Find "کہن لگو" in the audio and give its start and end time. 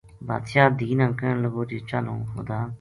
1.19-1.61